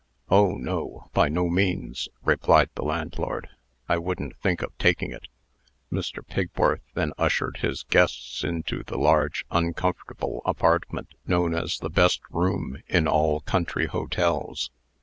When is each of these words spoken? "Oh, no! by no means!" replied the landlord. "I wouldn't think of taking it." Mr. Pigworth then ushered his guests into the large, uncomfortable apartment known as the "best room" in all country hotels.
"Oh, 0.31 0.55
no! 0.55 1.09
by 1.13 1.29
no 1.29 1.47
means!" 1.47 2.09
replied 2.23 2.71
the 2.73 2.81
landlord. 2.81 3.49
"I 3.87 3.99
wouldn't 3.99 4.35
think 4.37 4.63
of 4.63 4.75
taking 4.79 5.11
it." 5.11 5.27
Mr. 5.91 6.25
Pigworth 6.27 6.81
then 6.95 7.13
ushered 7.19 7.57
his 7.57 7.83
guests 7.83 8.43
into 8.43 8.81
the 8.81 8.97
large, 8.97 9.45
uncomfortable 9.51 10.41
apartment 10.43 11.09
known 11.27 11.53
as 11.53 11.77
the 11.77 11.91
"best 11.91 12.21
room" 12.31 12.79
in 12.87 13.07
all 13.07 13.41
country 13.41 13.85
hotels. 13.85 14.71